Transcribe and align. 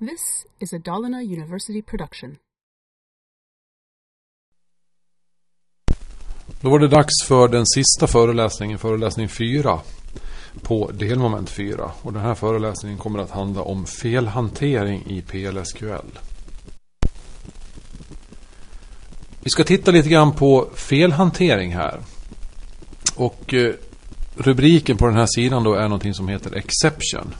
This 0.00 0.46
is 0.58 0.72
a 0.72 0.78
Dalarna 0.78 1.22
University 1.22 1.82
production. 1.82 2.36
Då 6.60 6.70
var 6.70 6.78
det 6.78 6.88
dags 6.88 7.22
för 7.28 7.48
den 7.48 7.66
sista 7.66 8.06
föreläsningen, 8.06 8.78
föreläsning 8.78 9.28
4 9.28 9.80
på 10.62 10.90
delmoment 10.90 11.50
4. 11.50 11.92
Och 12.02 12.12
den 12.12 12.22
här 12.22 12.34
föreläsningen 12.34 12.98
kommer 12.98 13.18
att 13.18 13.30
handla 13.30 13.62
om 13.62 13.86
felhantering 13.86 15.06
i 15.06 15.22
PLSQL. 15.22 16.18
Vi 19.40 19.50
ska 19.50 19.64
titta 19.64 19.90
lite 19.90 20.08
grann 20.08 20.32
på 20.32 20.70
felhantering 20.74 21.74
här. 21.74 22.00
Och 23.16 23.54
eh, 23.54 23.74
rubriken 24.36 24.96
på 24.96 25.06
den 25.06 25.16
här 25.16 25.26
sidan 25.26 25.64
då 25.64 25.74
är 25.74 25.82
någonting 25.82 26.14
som 26.14 26.28
heter 26.28 26.56
Exception. 26.56 27.34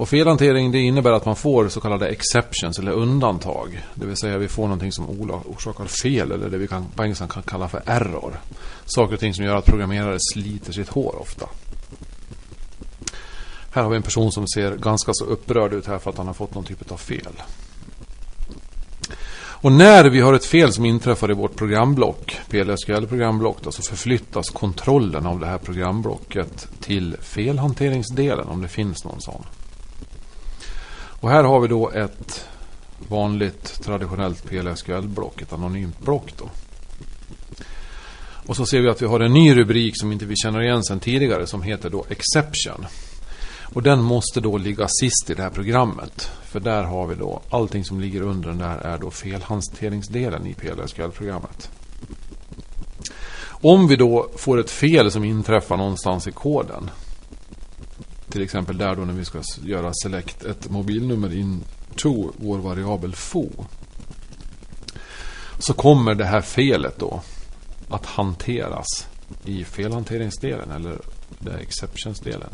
Och 0.00 0.08
felhantering 0.08 0.72
det 0.72 0.78
innebär 0.78 1.12
att 1.12 1.24
man 1.24 1.36
får 1.36 1.68
så 1.68 1.80
kallade 1.80 2.08
exceptions 2.08 2.78
eller 2.78 2.92
undantag. 2.92 3.86
Det 3.94 4.06
vill 4.06 4.16
säga 4.16 4.38
vi 4.38 4.48
får 4.48 4.62
någonting 4.62 4.92
som 4.92 5.10
orsakar 5.46 5.84
fel 5.84 6.32
eller 6.32 6.50
det 6.50 6.58
vi 6.58 6.68
kan, 6.68 6.86
på 6.96 7.02
engelska 7.02 7.26
kan 7.26 7.42
kalla 7.42 7.68
för 7.68 7.82
error. 7.86 8.40
Saker 8.84 9.14
och 9.14 9.20
ting 9.20 9.34
som 9.34 9.44
gör 9.44 9.56
att 9.56 9.64
programmerare 9.64 10.18
sliter 10.32 10.72
sitt 10.72 10.88
hår 10.88 11.16
ofta. 11.20 11.46
Här 13.72 13.82
har 13.82 13.90
vi 13.90 13.96
en 13.96 14.02
person 14.02 14.32
som 14.32 14.48
ser 14.48 14.76
ganska 14.76 15.12
så 15.14 15.24
upprörd 15.24 15.72
ut 15.72 15.86
här 15.86 15.98
för 15.98 16.10
att 16.10 16.18
han 16.18 16.26
har 16.26 16.34
fått 16.34 16.54
någon 16.54 16.64
typ 16.64 16.92
av 16.92 16.96
fel. 16.96 17.42
Och 19.38 19.72
när 19.72 20.04
vi 20.04 20.20
har 20.20 20.34
ett 20.34 20.44
fel 20.44 20.72
som 20.72 20.84
inträffar 20.84 21.30
i 21.30 21.34
vårt 21.34 21.56
programblock, 21.56 22.40
PLSQL-programblock, 22.48 23.56
så 23.70 23.82
förflyttas 23.82 24.50
kontrollen 24.50 25.26
av 25.26 25.40
det 25.40 25.46
här 25.46 25.58
programblocket 25.58 26.68
till 26.80 27.16
felhanteringsdelen 27.20 28.48
om 28.48 28.62
det 28.62 28.68
finns 28.68 29.04
någon 29.04 29.20
sån. 29.20 29.44
Och 31.20 31.30
här 31.30 31.44
har 31.44 31.60
vi 31.60 31.68
då 31.68 31.90
ett 31.90 32.48
vanligt 33.08 33.82
traditionellt 33.82 34.44
PLSQL-block, 34.44 35.42
ett 35.42 35.52
anonymt 35.52 36.00
block. 36.00 36.32
Då. 36.38 36.50
Och 38.46 38.56
så 38.56 38.66
ser 38.66 38.80
vi 38.80 38.88
att 38.88 39.02
vi 39.02 39.06
har 39.06 39.20
en 39.20 39.32
ny 39.32 39.56
rubrik 39.56 40.00
som 40.00 40.12
inte 40.12 40.26
vi 40.26 40.36
känner 40.36 40.62
igen 40.62 40.84
sedan 40.84 41.00
tidigare 41.00 41.46
som 41.46 41.62
heter 41.62 41.90
då 41.90 42.04
Exception. 42.08 42.86
Och 43.74 43.82
den 43.82 44.02
måste 44.02 44.40
då 44.40 44.58
ligga 44.58 44.88
sist 44.88 45.30
i 45.30 45.34
det 45.34 45.42
här 45.42 45.50
programmet. 45.50 46.30
För 46.44 46.60
där 46.60 46.82
har 46.82 47.06
vi 47.06 47.14
då 47.14 47.40
allting 47.50 47.84
som 47.84 48.00
ligger 48.00 48.22
under 48.22 48.48
den 48.48 48.58
där 48.58 48.78
är 48.78 48.98
då 48.98 49.10
felhanteringsdelen 49.10 50.46
i 50.46 50.54
PLSQL-programmet. 50.54 51.70
Om 53.62 53.88
vi 53.88 53.96
då 53.96 54.28
får 54.36 54.60
ett 54.60 54.70
fel 54.70 55.10
som 55.10 55.24
inträffar 55.24 55.76
någonstans 55.76 56.26
i 56.26 56.32
koden. 56.32 56.90
Till 58.30 58.42
exempel 58.42 58.78
där 58.78 58.96
då 58.96 59.04
när 59.04 59.14
vi 59.14 59.24
ska 59.24 59.42
göra 59.62 59.92
select 59.94 60.44
ett 60.44 60.70
mobilnummer 60.70 61.34
in 61.36 61.64
to 61.96 62.32
vår 62.36 62.58
variabel 62.58 63.14
fo. 63.14 63.48
Så 65.58 65.72
kommer 65.72 66.14
det 66.14 66.24
här 66.24 66.40
felet 66.40 66.98
då 66.98 67.22
att 67.90 68.06
hanteras 68.06 69.08
i 69.44 69.64
felhanteringsdelen 69.64 70.70
eller 70.70 70.98
det 71.38 71.52
exceptionsdelen. 71.52 72.50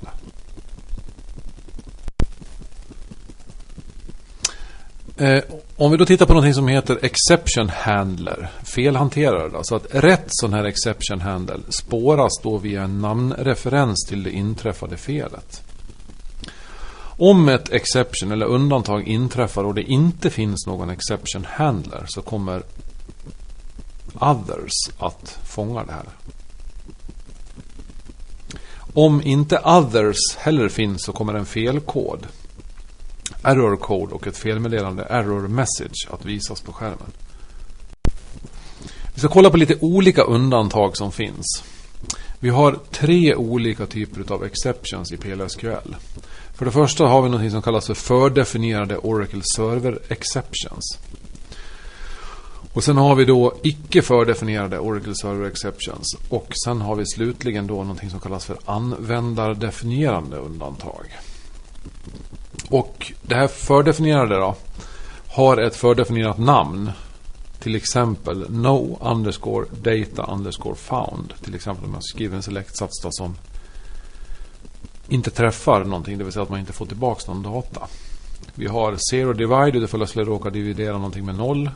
Eh, 5.17 5.43
om 5.77 5.91
vi 5.91 5.97
då 5.97 6.05
tittar 6.05 6.27
på 6.27 6.35
något 6.35 6.55
som 6.55 6.69
heter 6.69 6.99
exception 7.03 7.69
handler, 7.69 8.51
felhanterare. 8.63 9.49
Då, 9.49 9.63
så 9.63 9.77
att 9.77 9.87
rätt 9.91 10.27
sån 10.29 10.53
här 10.53 10.65
exception 10.65 11.21
handle 11.21 11.59
spåras 11.69 12.33
då 12.43 12.59
via 12.59 12.83
en 12.83 13.01
namnreferens 13.01 14.07
till 14.09 14.23
det 14.23 14.31
inträffade 14.31 14.97
felet. 14.97 15.66
Om 17.19 17.49
ett 17.49 17.72
exception 17.72 18.32
eller 18.32 18.47
undantag 18.47 19.09
inträffar 19.09 19.65
och 19.65 19.75
det 19.75 19.82
inte 19.82 20.31
finns 20.31 20.66
någon 20.66 20.91
exception 20.91 21.44
handler 21.44 22.04
så 22.06 22.22
kommer 22.22 22.62
others 24.21 24.72
att 24.99 25.38
fånga 25.44 25.84
det 25.84 25.93
här. 25.93 26.09
Om 28.94 29.22
inte 29.22 29.60
others 29.65 30.37
heller 30.37 30.69
finns 30.69 31.05
så 31.05 31.12
kommer 31.12 31.34
en 31.34 31.47
felkod 31.47 32.26
error 33.43 33.76
code 33.76 34.15
och 34.15 34.26
ett 34.26 34.37
felmeddelande 34.37 35.03
error 35.03 35.49
message 35.49 36.09
att 36.10 36.25
visas 36.25 36.60
på 36.60 36.72
skärmen. 36.72 37.12
Vi 39.15 39.21
ska 39.21 39.28
kolla 39.28 39.50
på 39.50 39.56
lite 39.56 39.78
olika 39.81 40.22
undantag 40.22 40.97
som 40.97 41.12
finns. 41.12 41.65
Vi 42.38 42.49
har 42.49 42.78
tre 42.91 43.34
olika 43.34 43.87
typer 43.87 44.32
av 44.34 44.44
exceptions 44.44 45.12
i 45.12 45.16
PLSQL. 45.16 45.97
För 46.56 46.65
det 46.65 46.71
första 46.71 47.06
har 47.06 47.22
vi 47.22 47.28
något 47.28 47.50
som 47.50 47.62
kallas 47.62 47.87
för 47.87 47.94
fördefinierade 47.94 48.99
Oracle 48.99 49.43
Server 49.56 49.99
Exceptions. 50.09 50.99
Och 52.72 52.84
sen 52.84 52.97
har 52.97 53.15
vi 53.15 53.25
då 53.25 53.55
icke 53.62 54.03
fördefinierade 54.03 54.78
Oracle 54.78 55.15
Server 55.15 55.49
Exceptions. 55.49 56.17
Och 56.28 56.53
sen 56.65 56.81
har 56.81 56.97
vi 56.97 57.06
slutligen 57.06 57.67
då 57.67 57.84
något 57.84 58.11
som 58.11 58.21
kallas 58.21 58.44
för 58.44 58.59
användardefinierande 58.65 60.37
undantag. 60.37 61.19
Och 62.69 63.12
det 63.23 63.34
här 63.34 63.49
fördefinierade 63.49 64.34
då 64.34 64.55
har 65.28 65.56
ett 65.56 65.77
fördefinierat 65.77 66.38
namn. 66.38 66.91
Till 67.59 67.75
exempel 67.75 68.50
no 68.50 68.99
underscore 69.03 69.67
data 69.83 70.33
underscore 70.33 70.75
found. 70.75 71.34
Till 71.44 71.55
exempel 71.55 71.84
om 71.84 71.94
jag 71.94 72.05
skriver 72.05 72.37
en 72.37 72.43
selektsats 72.43 73.06
som 73.11 73.37
inte 75.09 75.31
träffar 75.31 75.84
någonting. 75.84 76.19
Det 76.19 76.25
vill 76.25 76.33
säga 76.33 76.43
att 76.43 76.50
man 76.50 76.61
inte 76.61 76.72
får 76.72 76.87
tillbaka 76.87 77.33
någon 77.33 77.43
data. 77.43 77.89
Vi 78.55 78.67
har 78.67 78.97
zero 79.11 79.33
divide. 79.33 79.84
ifall 79.84 80.00
jag 80.00 80.09
skulle 80.09 80.25
råka 80.25 80.50
dividera 80.50 80.93
någonting 80.93 81.25
med 81.25 81.34
noll. 81.34 81.71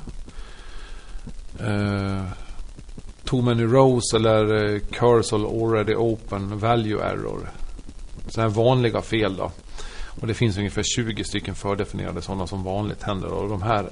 Uh, 1.61 2.25
too 3.25 3.43
many 3.43 3.65
rows 3.65 4.15
eller 4.15 4.55
eh, 4.55 4.71
uh, 4.71 4.81
cursor 4.81 5.65
already 5.65 5.95
open 5.95 6.59
value 6.59 7.03
error. 7.03 7.51
Sådana 8.29 8.49
här 8.49 8.57
vanliga 8.57 9.03
fel 9.03 9.37
då. 9.37 9.53
Och 10.21 10.27
det 10.27 10.35
finns 10.35 10.59
ungefär 10.59 10.83
20 10.83 11.25
stycken 11.25 11.55
fördefinierade 11.55 12.23
sådana 12.23 12.47
som 12.47 12.65
vanligt 12.65 13.03
händer. 13.03 13.29
Och 13.29 13.49
de 13.49 13.63
här 13.63 13.91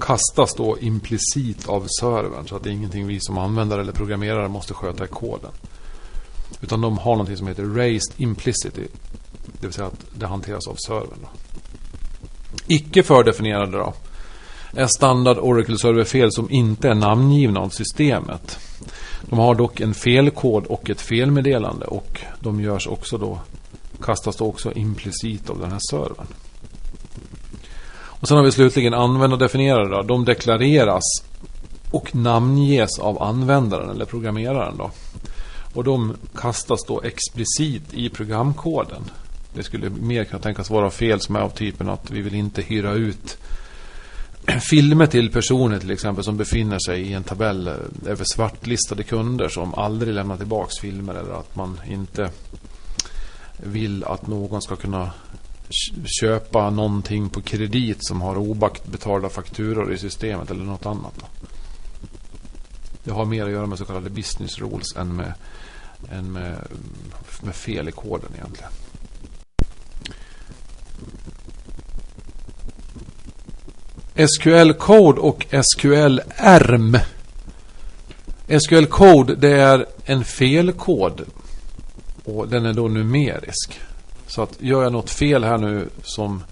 kastas 0.00 0.54
då 0.54 0.78
implicit 0.78 1.68
av 1.68 1.86
servern. 2.00 2.46
Så 2.48 2.56
att 2.56 2.62
det 2.62 2.70
är 2.70 2.72
ingenting 2.72 3.06
vi 3.06 3.20
som 3.20 3.38
användare 3.38 3.80
eller 3.80 3.92
programmerare 3.92 4.48
måste 4.48 4.74
sköta 4.74 5.04
i 5.04 5.08
koden. 5.08 5.50
Utan 6.60 6.80
de 6.80 6.98
har 6.98 7.12
någonting 7.12 7.36
som 7.36 7.46
heter 7.46 7.64
raised 7.64 8.14
implicity. 8.16 8.86
Det 9.60 9.66
vill 9.66 9.72
säga 9.72 9.86
att 9.86 10.06
det 10.18 10.26
hanteras 10.26 10.68
av 10.68 10.74
servern. 10.74 11.26
Icke 12.66 13.02
fördefinierade 13.02 13.78
då 13.78 13.94
är 14.72 14.86
standard 14.86 15.38
Oracle 15.38 15.78
Server-fel 15.78 16.32
som 16.32 16.50
inte 16.50 16.88
är 16.88 16.94
namngivna 16.94 17.60
av 17.60 17.68
systemet. 17.68 18.58
De 19.22 19.38
har 19.38 19.54
dock 19.54 19.80
en 19.80 19.94
felkod 19.94 20.66
och 20.66 20.90
ett 20.90 21.00
felmeddelande 21.00 21.86
och 21.86 22.20
de 22.40 22.60
görs 22.60 22.86
också 22.86 23.18
då 23.18 23.38
kastas 24.02 24.36
då 24.36 24.46
också 24.46 24.72
implicit 24.72 25.50
av 25.50 25.58
den 25.58 25.72
här 25.72 25.80
servern. 25.90 26.26
Och 28.26 28.28
sen 28.28 28.36
har 28.36 28.44
vi 28.44 28.52
slutligen 28.52 28.94
användardefinierade. 28.94 30.02
De 30.02 30.24
deklareras 30.24 31.02
och 31.90 32.14
namnges 32.14 32.98
av 32.98 33.22
användaren 33.22 33.90
eller 33.90 34.04
programmeraren. 34.04 34.76
Då. 34.76 34.90
Och 35.76 35.84
de 35.84 36.16
kastas 36.34 36.84
då 36.84 37.02
explicit 37.02 37.94
i 37.94 38.08
programkoden. 38.08 39.02
Det 39.54 39.62
skulle 39.62 39.90
mer 39.90 40.24
kunna 40.24 40.42
tänkas 40.42 40.70
vara 40.70 40.90
fel 40.90 41.20
som 41.20 41.36
är 41.36 41.40
av 41.40 41.50
typen 41.50 41.88
att 41.88 42.10
vi 42.10 42.20
vill 42.20 42.34
inte 42.34 42.62
hyra 42.62 42.92
ut 42.92 43.38
filmer 44.70 45.06
till 45.06 45.30
personer 45.30 45.78
till 45.78 45.90
exempel 45.90 46.24
som 46.24 46.36
befinner 46.36 46.78
sig 46.78 47.00
i 47.00 47.12
en 47.12 47.24
tabell 47.24 47.68
eh, 47.68 47.74
över 48.06 48.24
svartlistade 48.24 49.02
kunder 49.02 49.48
som 49.48 49.74
aldrig 49.74 50.14
lämnar 50.14 50.36
tillbaks 50.36 50.78
filmer 50.78 51.14
eller 51.14 51.32
att 51.32 51.56
man 51.56 51.80
inte 51.88 52.30
vill 53.56 54.04
att 54.04 54.26
någon 54.26 54.62
ska 54.62 54.76
kunna 54.76 55.10
köpa 56.20 56.70
någonting 56.70 57.28
på 57.28 57.40
kredit 57.40 57.98
som 58.00 58.20
har 58.20 58.38
obetalda 58.38 59.28
fakturor 59.28 59.92
i 59.92 59.98
systemet 59.98 60.50
eller 60.50 60.64
något 60.64 60.86
annat. 60.86 61.24
Det 63.06 63.12
har 63.12 63.24
mer 63.24 63.44
att 63.44 63.50
göra 63.50 63.66
med 63.66 63.78
så 63.78 63.84
kallade 63.84 64.10
business 64.10 64.58
rules 64.58 64.96
än 64.96 65.16
med, 65.16 65.34
än 66.12 66.32
med, 66.32 66.58
med 67.42 67.54
fel 67.54 67.88
i 67.88 67.92
koden 67.92 68.30
egentligen. 68.34 68.70
SQL 74.28 74.72
Code 74.72 75.20
och 75.20 75.46
SQL 75.62 76.20
ERM. 76.36 76.98
SQL 78.60 78.86
Code 78.86 79.34
det 79.34 79.60
är 79.60 79.86
en 80.04 80.24
felkod 80.24 81.24
och 82.24 82.48
den 82.48 82.66
är 82.66 82.72
då 82.72 82.88
numerisk. 82.88 83.80
Så 84.26 84.42
att 84.42 84.56
gör 84.58 84.82
jag 84.82 84.92
något 84.92 85.10
fel 85.10 85.44
här 85.44 85.58
nu 85.58 85.88
som 86.02 86.42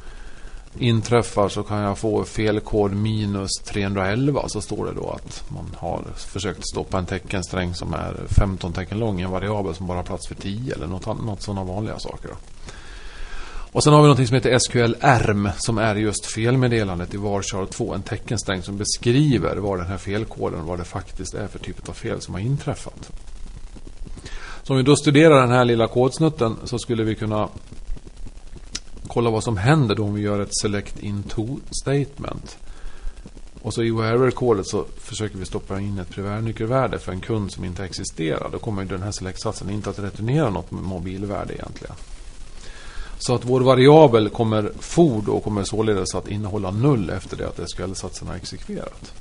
inträffar 0.79 1.49
så 1.49 1.63
kan 1.63 1.79
jag 1.79 1.99
få 1.99 2.25
felkod 2.25 2.93
minus 2.93 3.51
311. 3.65 4.49
Så 4.49 4.61
står 4.61 4.87
det 4.87 4.93
då 4.93 5.11
att 5.11 5.45
man 5.49 5.77
har 5.77 6.05
försökt 6.17 6.69
stoppa 6.69 6.99
en 6.99 7.07
teckensträng 7.07 7.75
som 7.75 7.95
är 7.95 8.17
15 8.29 8.73
tecken 8.73 8.99
lång 8.99 9.21
i 9.21 9.23
en 9.23 9.31
variabel 9.31 9.75
som 9.75 9.87
bara 9.87 9.99
har 9.99 10.05
plats 10.05 10.29
för 10.29 10.35
10 10.35 10.75
eller 10.75 10.87
något, 10.87 11.07
något 11.07 11.43
sådana 11.43 11.65
vanliga 11.65 11.99
saker. 11.99 12.31
Och 13.75 13.85
sen 13.85 13.93
har 13.93 14.03
vi 14.03 14.09
något 14.09 14.27
som 14.29 14.35
heter 14.35 14.59
SQL-ERM 14.59 15.51
som 15.59 15.79
är 15.79 15.95
just 15.95 16.27
felmeddelandet 16.27 17.15
i 17.15 17.17
varchar 17.17 17.67
2. 17.67 17.95
En 17.95 18.03
teckensträng 18.03 18.63
som 18.63 18.77
beskriver 18.77 19.57
vad 19.57 19.79
den 19.79 19.87
här 19.87 19.97
felkoden, 19.97 20.67
vad 20.67 20.79
det 20.79 20.85
faktiskt 20.85 21.35
är 21.35 21.47
för 21.47 21.59
typ 21.59 21.89
av 21.89 21.93
fel 21.93 22.21
som 22.21 22.35
har 22.35 22.41
inträffat. 22.41 23.11
Så 24.63 24.73
om 24.73 24.77
vi 24.77 24.83
då 24.83 24.97
studerar 24.97 25.41
den 25.41 25.51
här 25.51 25.65
lilla 25.65 25.87
kodsnutten 25.87 26.57
så 26.65 26.79
skulle 26.79 27.05
vi 27.05 27.15
kunna 27.15 27.49
kolla 29.09 29.31
vad 29.31 29.45
som 29.45 29.57
händer 29.57 29.95
då 29.95 30.05
om 30.05 30.15
vi 30.15 30.23
gör 30.23 30.41
ett 30.41 30.57
select 30.57 30.99
Into 31.01 31.47
statement. 31.71 32.59
Och 33.63 33.75
så 33.75 33.83
i 33.83 33.91
wherever-kodet 33.91 34.69
så 34.69 34.85
försöker 35.01 35.39
vi 35.39 35.45
stoppa 35.45 35.81
in 35.81 35.99
ett 35.99 36.11
primärnyckelvärde 36.11 36.99
för 36.99 37.13
en 37.13 37.21
kund 37.21 37.53
som 37.53 37.65
inte 37.65 37.85
existerar. 37.85 38.49
Då 38.53 38.59
kommer 38.59 38.85
den 38.85 39.03
här 39.03 39.13
select-satsen 39.13 39.71
inte 39.71 39.91
att 39.91 39.99
returnera 39.99 40.51
något 40.51 40.71
mobilvärde 40.71 41.55
egentligen. 41.55 41.95
Så 43.19 43.35
att 43.35 43.45
vår 43.45 43.61
variabel 43.61 44.29
kommer 44.29 44.73
for 44.79 45.23
då 45.23 45.41
kommer 45.41 45.65
således 45.65 46.15
att 46.15 46.29
innehålla 46.29 46.71
null 46.71 47.11
efter 47.11 47.37
det 47.37 47.49
att 47.49 47.71
SQL-satsen 47.71 48.29
har 48.29 48.35
exekverat. 48.35 49.13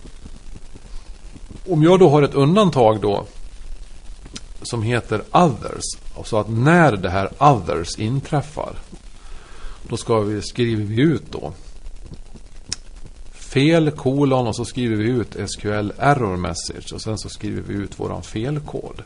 Om 1.70 1.84
jag 1.84 2.00
då 2.00 2.10
har 2.10 2.22
ett 2.22 2.34
undantag 2.34 3.02
då 3.02 3.26
som 4.62 4.82
heter 4.82 5.22
others. 5.32 5.84
Så 6.24 6.38
att 6.38 6.50
när 6.50 6.92
det 6.92 7.10
här 7.10 7.30
others 7.40 8.00
inträffar 8.00 8.76
då 9.90 9.98
ska 9.98 10.20
vi, 10.20 10.42
skriver 10.42 10.84
vi 10.84 11.02
ut 11.02 11.32
då 11.32 11.54
fel 13.54 13.92
kolon 13.92 14.48
och 14.48 14.56
så 14.56 14.66
skriver 14.66 14.96
vi 14.96 15.04
ut 15.04 15.36
SQL 15.50 15.92
error 15.98 16.38
message 16.38 16.94
och 16.94 17.02
sen 17.02 17.18
så 17.18 17.30
skriver 17.30 17.62
vi 17.62 17.74
ut 17.74 18.00
våran 18.00 18.24
felkod. 18.24 19.04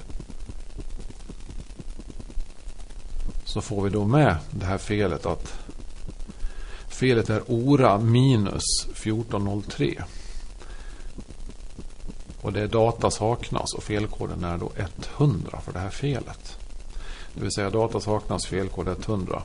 Så 3.45 3.61
får 3.61 3.81
vi 3.81 3.89
då 3.89 4.05
med 4.05 4.35
det 4.51 4.65
här 4.65 4.77
felet 4.77 5.25
att 5.25 5.53
felet 6.87 7.29
är 7.29 7.41
ORA 7.47 7.97
minus 7.97 8.63
1403. 8.91 10.03
Och 12.41 12.53
det 12.53 12.61
är 12.61 12.67
data 12.67 13.11
saknas 13.11 13.73
och 13.73 13.83
felkoden 13.83 14.43
är 14.43 14.57
då 14.57 14.71
100 15.17 15.59
för 15.65 15.73
det 15.73 15.79
här 15.79 15.89
felet. 15.89 16.57
Det 17.33 17.41
vill 17.41 17.51
säga 17.51 17.69
data 17.69 17.99
saknas, 17.99 18.45
felkod 18.45 18.87
100 18.87 19.43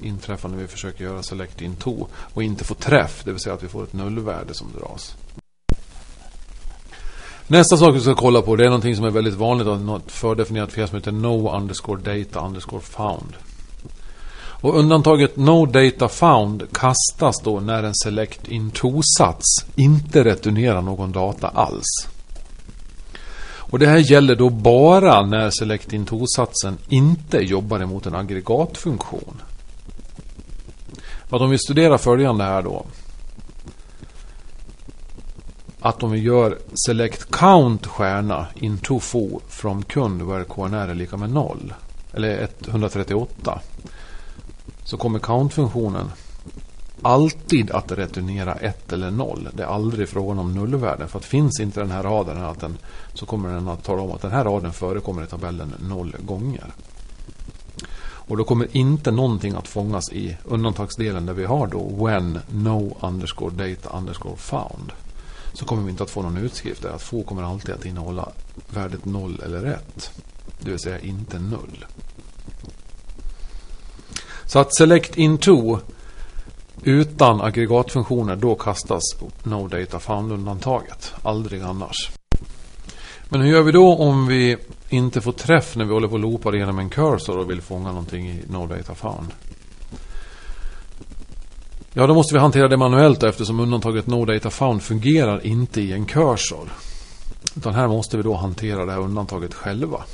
inträffar 0.00 0.48
när 0.48 0.56
vi 0.56 0.66
försöker 0.66 1.04
göra 1.04 1.22
select 1.22 1.60
in 1.62 1.76
to 1.76 2.06
och 2.34 2.42
inte 2.42 2.64
får 2.64 2.74
träff, 2.74 3.22
det 3.24 3.32
vill 3.32 3.40
säga 3.40 3.54
att 3.54 3.62
vi 3.62 3.68
får 3.68 3.82
ett 3.82 3.92
nullvärde 3.92 4.54
som 4.54 4.72
dras. 4.72 5.16
Nästa 7.48 7.76
sak 7.76 7.94
vi 7.94 8.00
ska 8.00 8.14
kolla 8.14 8.42
på 8.42 8.56
det 8.56 8.64
är 8.64 8.68
någonting 8.68 8.96
som 8.96 9.04
är 9.04 9.10
väldigt 9.10 9.34
vanligt 9.34 9.68
Ett 9.68 9.80
något 9.80 10.12
fördefinierat 10.12 10.72
fel 10.72 10.88
som 10.88 10.96
heter 10.96 11.12
no 11.12 11.56
underscore 11.56 12.16
data 12.16 12.46
underscore 12.46 12.82
found. 12.82 13.36
Och 14.60 14.78
undantaget 14.78 15.36
no 15.36 15.66
data 15.66 16.08
found 16.08 16.62
kastas 16.72 17.40
då 17.44 17.60
när 17.60 17.82
en 17.82 17.94
select 17.94 18.48
in 18.48 18.70
to-sats 18.70 19.66
inte 19.74 20.24
returnerar 20.24 20.82
någon 20.82 21.12
data 21.12 21.48
alls. 21.48 22.08
Och 23.68 23.78
det 23.78 23.86
här 23.86 23.98
gäller 23.98 24.36
då 24.36 24.50
bara 24.50 25.26
när 25.26 25.50
select 25.50 25.92
in 25.92 26.06
to-satsen 26.06 26.78
inte 26.88 27.38
jobbar 27.38 27.80
emot 27.80 28.06
en 28.06 28.14
aggregatfunktion. 28.14 29.42
För 31.28 31.36
att 31.36 31.42
om 31.42 31.50
vi 31.50 31.58
studerar 31.58 31.98
följande 31.98 32.44
här 32.44 32.62
då. 32.62 32.86
Att 35.80 36.02
om 36.02 36.10
vi 36.10 36.18
gör 36.18 36.58
select 36.86 37.30
count 37.30 37.86
stjärna 37.86 38.46
into 38.54 39.00
fo 39.00 39.40
from 39.48 39.82
kund 39.82 40.22
where 40.22 40.44
KNR 40.44 40.88
är 40.88 40.94
lika 40.94 41.16
med 41.16 41.30
0. 41.30 41.74
Eller 42.12 42.48
138. 42.68 43.60
Så 44.84 44.96
kommer 44.96 45.18
count-funktionen 45.18 46.10
alltid 47.02 47.70
att 47.70 47.92
returnera 47.92 48.54
1 48.54 48.92
eller 48.92 49.10
0. 49.10 49.48
Det 49.52 49.62
är 49.62 49.66
aldrig 49.66 50.08
frågan 50.08 50.38
om 50.38 50.54
nullvärden. 50.54 51.08
För 51.08 51.18
att 51.18 51.24
finns 51.24 51.60
inte 51.60 51.80
den 51.80 51.90
här 51.90 52.02
raden 52.02 52.44
att 52.44 52.60
den, 52.60 52.78
så 53.14 53.26
kommer 53.26 53.54
den 53.54 53.68
att 53.68 53.84
tala 53.84 54.02
om 54.02 54.12
att 54.12 54.22
den 54.22 54.30
här 54.30 54.44
raden 54.44 54.72
förekommer 54.72 55.22
i 55.22 55.26
tabellen 55.26 55.74
0 55.80 56.16
gånger. 56.20 56.72
Och 58.26 58.36
då 58.36 58.44
kommer 58.44 58.76
inte 58.76 59.10
någonting 59.10 59.54
att 59.54 59.68
fångas 59.68 60.12
i 60.12 60.36
undantagsdelen 60.44 61.26
där 61.26 61.32
vi 61.32 61.44
har 61.44 61.66
då 61.66 62.06
when 62.06 62.38
no 62.48 62.96
underscore 63.00 63.68
data 63.68 63.98
underscore 63.98 64.36
found. 64.36 64.92
Så 65.52 65.64
kommer 65.64 65.82
vi 65.82 65.90
inte 65.90 66.02
att 66.02 66.10
få 66.10 66.22
någon 66.22 66.36
utskrift 66.36 66.82
där. 66.82 66.90
Att 66.90 67.02
få 67.02 67.22
kommer 67.22 67.42
alltid 67.42 67.74
att 67.74 67.84
innehålla 67.84 68.28
värdet 68.68 69.04
0 69.04 69.40
eller 69.44 69.64
1. 69.64 70.10
Det 70.60 70.70
vill 70.70 70.78
säga 70.78 70.98
inte 70.98 71.38
0. 71.38 71.86
Så 74.44 74.58
att 74.58 74.74
select 74.74 75.16
into 75.16 75.78
utan 76.82 77.40
aggregatfunktioner 77.40 78.36
då 78.36 78.54
kastas 78.54 79.02
no 79.42 79.68
data 79.68 79.98
found-undantaget. 79.98 81.12
Aldrig 81.22 81.62
annars. 81.62 82.10
Men 83.28 83.40
hur 83.40 83.50
gör 83.50 83.62
vi 83.62 83.72
då 83.72 83.96
om 83.96 84.26
vi 84.26 84.56
inte 84.88 85.20
får 85.20 85.32
träff 85.32 85.76
när 85.76 85.84
vi 85.84 85.92
håller 85.92 86.08
på 86.08 86.14
och 86.14 86.20
loopar 86.20 86.52
genom 86.52 86.78
en 86.78 86.90
cursor 86.90 87.38
och 87.38 87.50
vill 87.50 87.60
fånga 87.60 87.88
någonting 87.88 88.28
i 88.28 88.42
no 88.48 88.66
data 88.66 88.94
found? 88.94 89.30
Ja, 91.92 92.06
då 92.06 92.14
måste 92.14 92.34
vi 92.34 92.40
hantera 92.40 92.68
det 92.68 92.76
manuellt 92.76 93.22
eftersom 93.22 93.60
undantaget 93.60 94.06
no 94.06 94.24
data 94.24 94.50
found 94.50 94.82
fungerar 94.82 95.46
inte 95.46 95.80
i 95.80 95.92
en 95.92 96.06
cursor. 96.06 96.72
Utan 97.56 97.74
här 97.74 97.88
måste 97.88 98.16
vi 98.16 98.22
då 98.22 98.34
hantera 98.34 98.86
det 98.86 98.92
här 98.92 99.00
undantaget 99.00 99.54
själva. 99.54 100.04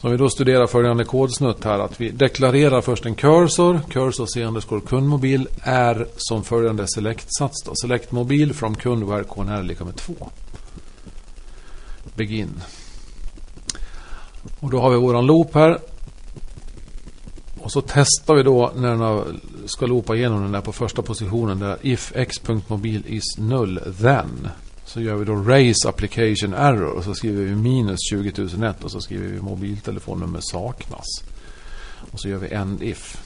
Så 0.00 0.06
om 0.06 0.10
vi 0.10 0.16
då 0.16 0.30
studerar 0.30 0.66
följande 0.66 1.04
kodsnutt 1.04 1.64
här 1.64 1.78
att 1.78 2.00
vi 2.00 2.10
deklarerar 2.10 2.80
först 2.80 3.06
en 3.06 3.14
cursor. 3.14 3.80
Cursor 3.90 4.26
C 4.26 4.44
underscore 4.44 4.80
kundmobil 4.80 5.48
är 5.62 6.06
som 6.16 6.44
följande 6.44 6.86
select-sats. 6.86 7.70
Select 7.82 8.12
mobil 8.12 8.54
från 8.54 8.74
kund 8.74 9.04
where 9.04 9.24
KNR 9.24 9.62
lika 9.62 9.84
med 9.84 9.96
2. 9.96 10.14
Begin. 12.14 12.60
Och 14.62 14.70
då 14.70 14.80
har 14.80 14.90
vi 14.90 14.96
våran 14.96 15.26
loop 15.26 15.54
här. 15.54 15.78
Och 17.60 17.72
så 17.72 17.80
testar 17.80 18.34
vi 18.34 18.42
då 18.42 18.72
när 18.76 18.96
den 18.96 19.40
ska 19.66 19.86
loopa 19.86 20.16
igenom 20.16 20.42
den 20.42 20.52
där 20.52 20.60
på 20.60 20.72
första 20.72 21.02
positionen 21.02 21.58
där 21.58 21.78
if 21.82 22.12
x.mobil 22.16 23.02
is 23.06 23.38
null 23.38 23.80
then 24.00 24.48
så 24.84 25.00
gör 25.00 25.16
vi 25.16 25.24
då 25.24 25.34
raise 25.34 25.88
application 25.88 26.54
error 26.54 26.92
och 26.96 27.04
så 27.04 27.14
skriver 27.14 27.44
vi 27.44 27.54
minus 27.54 27.98
20001 28.12 28.84
och 28.84 28.90
så 28.90 29.00
skriver 29.00 29.28
vi 29.28 29.40
mobiltelefonnummer 29.40 30.40
saknas. 30.42 31.06
Och 32.12 32.20
så 32.20 32.28
gör 32.28 32.38
vi 32.38 32.54
end 32.54 32.82
if. 32.82 33.20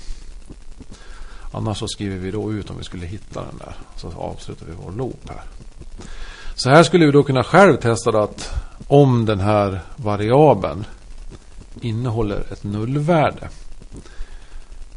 Annars 1.52 1.78
så 1.78 1.88
skriver 1.88 2.16
vi 2.16 2.30
då 2.30 2.52
ut 2.52 2.70
om 2.70 2.78
vi 2.78 2.84
skulle 2.84 3.06
hitta 3.06 3.40
den 3.40 3.58
där. 3.58 3.76
Så 3.96 4.12
avslutar 4.18 4.66
vi 4.66 4.72
vår 4.84 4.92
loop 4.92 5.28
här. 5.28 5.42
Så 6.54 6.70
här 6.70 6.82
skulle 6.82 7.06
vi 7.06 7.12
då 7.12 7.22
kunna 7.22 7.44
själv 7.44 7.76
testa 7.76 8.10
att 8.10 8.54
om 8.86 9.26
den 9.26 9.40
här 9.40 9.80
variabeln 9.96 10.84
innehåller 11.80 12.52
ett 12.52 12.64
nullvärde. 12.64 13.48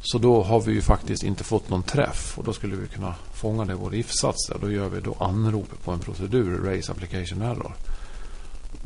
Så 0.02 0.18
då 0.18 0.44
har 0.44 0.62
vi 0.62 0.72
ju 0.72 0.82
faktiskt 0.82 1.24
inte 1.24 1.44
fått 1.44 1.70
någon 1.70 1.84
träff 1.84 2.38
och 2.38 2.44
då 2.44 2.54
skulle 2.54 2.76
vi 2.76 2.88
kunna 2.88 3.16
fånga 3.34 3.66
det 3.66 3.74
i 3.74 3.76
vår 3.76 3.96
if-sats. 3.96 4.52
Då 4.62 4.72
gör 4.72 4.90
vi 4.90 5.02
då 5.02 5.16
anrop 5.20 5.84
på 5.84 5.92
en 5.92 6.00
procedur, 6.00 6.64
raise 6.64 6.92
application 6.92 7.42
error. 7.42 7.74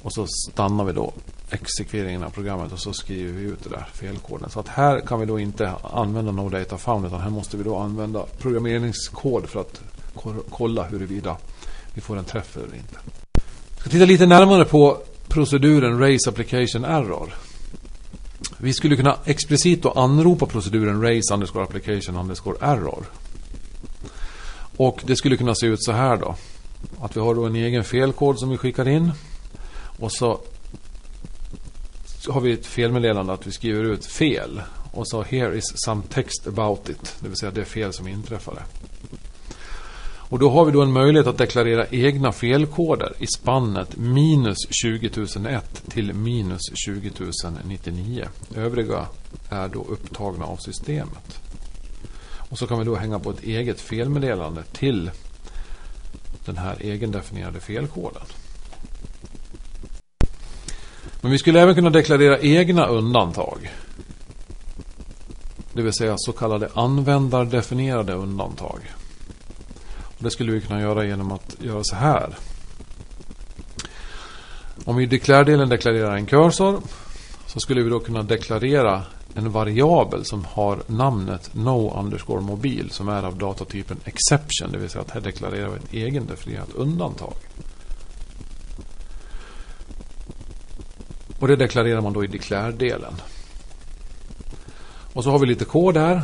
Och 0.01 0.13
så 0.13 0.27
stannar 0.27 0.83
vi 0.83 0.93
då 0.93 1.13
exekveringen 1.49 2.23
av 2.23 2.29
programmet 2.29 2.71
och 2.71 2.79
så 2.79 2.93
skriver 2.93 3.31
vi 3.33 3.41
ut 3.41 3.63
det 3.63 3.69
där 3.69 3.87
felkoden. 3.93 4.49
Så 4.49 4.59
att 4.59 4.67
här 4.67 4.99
kan 4.99 5.19
vi 5.19 5.25
då 5.25 5.39
inte 5.39 5.73
använda 5.93 6.31
no 6.31 6.49
data 6.49 6.77
found 6.77 7.05
utan 7.05 7.21
här 7.21 7.29
måste 7.29 7.57
vi 7.57 7.63
då 7.63 7.77
använda 7.77 8.25
programmeringskod 8.37 9.49
för 9.49 9.61
att 9.61 9.81
kolla 10.49 10.83
huruvida 10.83 11.37
vi 11.93 12.01
får 12.01 12.17
en 12.17 12.25
träff 12.25 12.57
eller 12.57 12.75
inte. 12.75 12.97
Vi 13.75 13.79
ska 13.79 13.89
titta 13.89 14.05
lite 14.05 14.25
närmare 14.25 14.65
på 14.65 14.97
proceduren 15.27 15.99
raise 15.99 16.29
application 16.29 16.85
error. 16.85 17.33
Vi 18.63 18.73
skulle 18.73 18.95
kunna 18.95 19.17
explicit 19.25 19.81
då 19.81 19.91
anropa 19.91 20.45
proceduren 20.45 21.01
raise 21.01 21.33
underscore 21.33 21.63
application 21.63 22.15
underscore 22.15 22.57
error. 22.61 23.05
Och 24.77 25.01
det 25.05 25.15
skulle 25.15 25.37
kunna 25.37 25.55
se 25.55 25.67
ut 25.67 25.83
så 25.83 25.91
här 25.91 26.17
då. 26.17 26.35
Att 27.01 27.15
vi 27.15 27.21
har 27.21 27.35
då 27.35 27.45
en 27.45 27.55
egen 27.55 27.83
felkod 27.83 28.39
som 28.39 28.49
vi 28.49 28.57
skickar 28.57 28.87
in. 28.87 29.11
Och 29.99 30.11
så 30.11 30.39
har 32.27 32.41
vi 32.41 32.53
ett 32.53 32.65
felmeddelande 32.65 33.33
att 33.33 33.47
vi 33.47 33.51
skriver 33.51 33.83
ut 33.83 34.05
fel. 34.05 34.61
Och 34.91 35.07
så 35.07 35.23
here 35.23 35.57
is 35.57 35.73
some 35.85 36.01
text 36.09 36.47
about 36.47 36.89
it. 36.89 37.15
Det 37.19 37.27
vill 37.27 37.37
säga 37.37 37.51
det 37.51 37.65
fel 37.65 37.93
som 37.93 38.07
inträffade. 38.07 38.61
Och 40.33 40.39
då 40.39 40.49
har 40.49 40.65
vi 40.65 40.71
då 40.71 40.81
en 40.81 40.91
möjlighet 40.91 41.27
att 41.27 41.37
deklarera 41.37 41.87
egna 41.91 42.31
felkoder 42.31 43.13
i 43.19 43.27
spannet 43.27 43.97
minus 43.97 44.57
20001 44.83 45.83
till 45.89 46.13
minus 46.13 46.61
20099. 46.87 48.25
Övriga 48.55 49.07
är 49.49 49.67
då 49.67 49.85
upptagna 49.89 50.45
av 50.45 50.57
systemet. 50.57 51.39
Och 52.49 52.57
så 52.57 52.67
kan 52.67 52.79
vi 52.79 52.85
då 52.85 52.95
hänga 52.95 53.19
på 53.19 53.31
ett 53.31 53.43
eget 53.43 53.81
felmeddelande 53.81 54.63
till 54.63 55.11
den 56.45 56.57
här 56.57 56.77
egendefinierade 56.79 57.59
felkoden. 57.59 58.23
Men 61.21 61.31
vi 61.31 61.37
skulle 61.37 61.61
även 61.61 61.75
kunna 61.75 61.89
deklarera 61.89 62.39
egna 62.39 62.85
undantag. 62.85 63.71
Det 65.73 65.81
vill 65.81 65.93
säga 65.93 66.15
så 66.17 66.31
kallade 66.31 66.69
användardefinierade 66.73 68.13
undantag. 68.13 68.79
Och 70.23 70.29
det 70.29 70.33
skulle 70.33 70.51
vi 70.51 70.61
kunna 70.61 70.81
göra 70.81 71.05
genom 71.05 71.31
att 71.31 71.55
göra 71.59 71.83
så 71.83 71.95
här. 71.95 72.37
Om 74.85 74.95
vi 74.95 75.03
i 75.03 75.05
deklaredelen 75.05 75.69
deklarerar 75.69 76.15
en 76.15 76.25
cursor 76.25 76.81
så 77.47 77.59
skulle 77.59 77.83
vi 77.83 77.89
då 77.89 77.99
kunna 77.99 78.23
deklarera 78.23 79.03
en 79.35 79.51
variabel 79.51 80.25
som 80.25 80.45
har 80.45 80.83
namnet 80.87 81.49
no 81.53 81.99
underscore 81.99 82.41
mobil 82.41 82.89
som 82.91 83.09
är 83.09 83.23
av 83.23 83.37
datatypen 83.37 83.97
exception. 84.05 84.71
Det 84.71 84.77
vill 84.77 84.89
säga 84.89 85.01
att 85.01 85.11
här 85.11 85.21
deklarerar 85.21 85.69
vi 85.69 85.75
ett 85.75 85.93
egendefinierat 85.93 86.73
undantag. 86.75 87.35
Och 91.39 91.47
det 91.47 91.55
deklarerar 91.55 92.01
man 92.01 92.13
då 92.13 92.23
i 92.23 92.27
declare-delen. 92.27 93.13
Och 95.13 95.23
så 95.23 95.31
har 95.31 95.39
vi 95.39 95.45
lite 95.45 95.65
kod 95.65 95.97
här. 95.97 96.21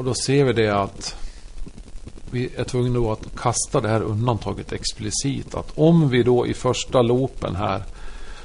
Och 0.00 0.06
då 0.06 0.14
ser 0.14 0.44
vi 0.44 0.52
det 0.52 0.68
att 0.68 1.16
vi 2.30 2.50
är 2.56 2.64
tvungna 2.64 2.98
då 2.98 3.12
att 3.12 3.36
kasta 3.36 3.80
det 3.80 3.88
här 3.88 4.02
undantaget 4.02 4.72
explicit. 4.72 5.54
Att 5.54 5.72
om 5.74 6.08
vi 6.08 6.22
då 6.22 6.46
i 6.46 6.54
första 6.54 7.02
loopen 7.02 7.56
här 7.56 7.82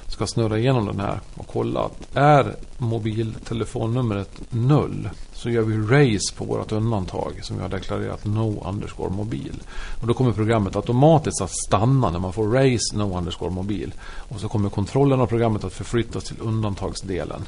ska 0.07 0.27
snurra 0.27 0.57
igenom 0.57 0.85
den 0.85 0.99
här 0.99 1.19
och 1.35 1.47
kolla 1.47 1.79
att 1.79 2.15
är 2.15 2.55
mobiltelefonnumret 2.77 4.41
null 4.49 5.09
så 5.33 5.49
gör 5.49 5.61
vi 5.61 5.77
race 5.77 6.35
på 6.37 6.45
vårt 6.45 6.71
undantag 6.71 7.39
som 7.41 7.55
vi 7.55 7.61
har 7.61 7.69
deklarerat 7.69 8.25
no 8.25 8.63
underscore 8.69 9.09
mobil. 9.09 9.63
Och 10.01 10.07
då 10.07 10.13
kommer 10.13 10.31
programmet 10.31 10.75
automatiskt 10.75 11.41
att 11.41 11.55
stanna 11.67 12.11
när 12.11 12.19
man 12.19 12.33
får 12.33 12.47
race 12.47 12.97
no 12.97 13.17
underscore 13.17 13.51
mobil. 13.51 13.93
Och 14.03 14.39
så 14.39 14.47
kommer 14.47 14.69
kontrollen 14.69 15.21
av 15.21 15.27
programmet 15.27 15.63
att 15.63 15.73
förflyttas 15.73 16.23
till 16.23 16.37
undantagsdelen. 16.41 17.41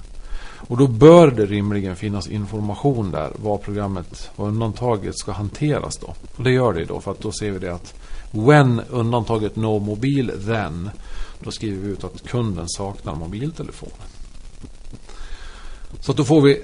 Och 0.58 0.78
då 0.78 0.88
bör 0.88 1.32
det 1.32 1.46
rimligen 1.46 1.96
finnas 1.96 2.28
information 2.28 3.12
där 3.12 3.32
vad 3.36 3.62
programmet, 3.62 4.32
vad 4.36 4.48
undantaget 4.48 5.18
ska 5.18 5.32
hanteras 5.32 5.98
då. 5.98 6.16
Och 6.36 6.44
det 6.44 6.52
gör 6.52 6.74
det 6.74 6.86
då 6.86 7.02
för 7.02 7.12
att 7.12 7.20
då 7.20 7.32
ser 7.32 7.52
vi 7.52 7.60
det 7.60 7.74
att 7.74 7.94
when 8.32 8.82
undantaget 8.90 9.56
no 9.56 9.80
mobil 9.80 10.32
then 10.46 10.90
då 11.40 11.52
skriver 11.52 11.84
vi 11.84 11.90
ut 11.90 12.04
att 12.04 12.28
kunden 12.28 12.66
saknar 12.68 13.16
mobiltelefon. 13.16 13.90
Så 16.00 16.12
att 16.12 16.18
då 16.18 16.24
får 16.24 16.42
vi 16.42 16.64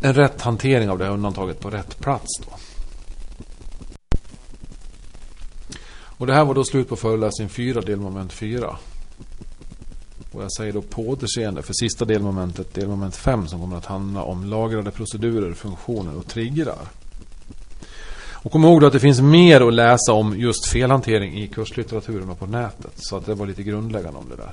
en 0.00 0.14
rätt 0.14 0.40
hantering 0.40 0.90
av 0.90 0.98
det 0.98 1.04
här 1.04 1.12
undantaget 1.12 1.60
på 1.60 1.70
rätt 1.70 1.98
plats. 2.00 2.28
Då. 2.38 2.56
Och 6.16 6.26
det 6.26 6.34
här 6.34 6.44
var 6.44 6.54
då 6.54 6.64
slut 6.64 6.88
på 6.88 6.96
föreläsning 6.96 7.48
4, 7.48 7.80
delmoment 7.80 8.32
4. 8.32 8.76
Och 10.34 10.42
jag 10.42 10.52
säger 10.52 10.72
då 10.72 10.82
på 10.82 11.02
återseende 11.02 11.62
för 11.62 11.72
sista 11.72 12.04
delmomentet, 12.04 12.74
delmoment 12.74 13.16
5, 13.16 13.48
som 13.48 13.60
kommer 13.60 13.76
att 13.76 13.86
handla 13.86 14.22
om 14.22 14.44
lagrade 14.44 14.90
procedurer, 14.90 15.52
funktioner 15.52 16.16
och 16.16 16.26
triggrar. 16.26 16.88
Och 18.32 18.52
kom 18.52 18.64
ihåg 18.64 18.80
då 18.80 18.86
att 18.86 18.92
det 18.92 19.00
finns 19.00 19.20
mer 19.20 19.60
att 19.60 19.74
läsa 19.74 20.12
om 20.12 20.38
just 20.38 20.66
felhantering 20.66 21.34
i 21.34 21.48
kurslitteraturen 21.48 22.30
och 22.30 22.38
på 22.38 22.46
nätet. 22.46 22.92
Så 22.96 23.16
att 23.16 23.26
det 23.26 23.34
var 23.34 23.46
lite 23.46 23.62
grundläggande 23.62 24.18
om 24.18 24.28
det 24.28 24.36
där. 24.36 24.52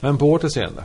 Men 0.00 0.18
på 0.18 0.30
återseende. 0.30 0.84